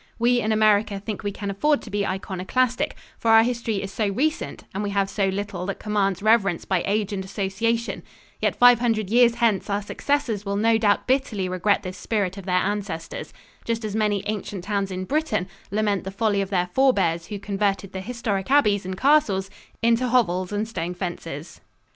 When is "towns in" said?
14.63-15.05